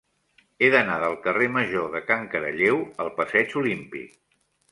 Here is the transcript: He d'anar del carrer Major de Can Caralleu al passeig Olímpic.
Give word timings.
He 0.61 0.69
d'anar 0.75 0.95
del 1.03 1.17
carrer 1.25 1.49
Major 1.57 1.85
de 1.97 2.01
Can 2.07 2.25
Caralleu 2.33 2.81
al 3.05 3.13
passeig 3.21 3.57
Olímpic. 3.65 4.19